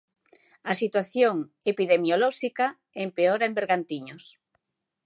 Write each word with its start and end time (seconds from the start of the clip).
A 0.71 0.73
situación 0.81 1.35
epidemiolóxica 1.71 2.67
empeora 3.05 3.45
en 3.49 3.53
Bergantiños. 3.59 4.23